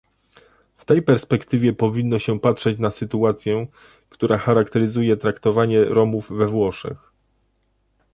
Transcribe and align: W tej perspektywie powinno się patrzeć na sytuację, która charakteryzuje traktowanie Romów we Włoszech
W 0.77 0.85
tej 0.85 1.01
perspektywie 1.01 1.73
powinno 1.73 2.19
się 2.19 2.39
patrzeć 2.39 2.79
na 2.79 2.91
sytuację, 2.91 3.67
która 4.09 4.37
charakteryzuje 4.37 5.17
traktowanie 5.17 5.85
Romów 5.85 6.31
we 6.37 6.47
Włoszech 6.47 7.11